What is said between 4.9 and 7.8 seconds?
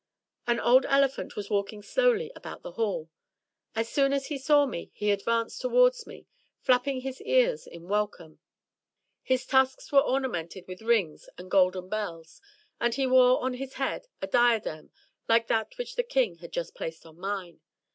he advanced towards me, flapping his ears